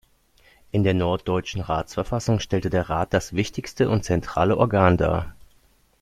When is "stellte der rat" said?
2.39-3.13